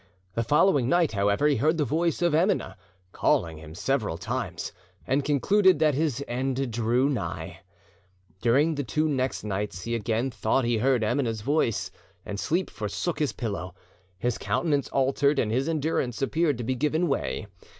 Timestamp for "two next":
8.83-9.43